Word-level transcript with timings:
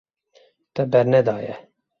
Te 0.73 0.87
bernedaye. 0.91 1.55